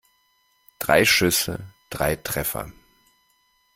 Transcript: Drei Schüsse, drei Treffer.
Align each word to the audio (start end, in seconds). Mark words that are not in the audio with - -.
Drei 0.79 1.05
Schüsse, 1.05 1.59
drei 1.91 2.15
Treffer. 2.15 2.71